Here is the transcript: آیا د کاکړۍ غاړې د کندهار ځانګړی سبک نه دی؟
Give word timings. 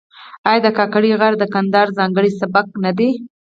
آیا 0.49 0.61
د 0.65 0.67
کاکړۍ 0.77 1.11
غاړې 1.19 1.35
د 1.39 1.45
کندهار 1.53 1.87
ځانګړی 1.97 2.31
سبک 2.41 2.65
نه 2.83 2.91
دی؟ 2.97 3.09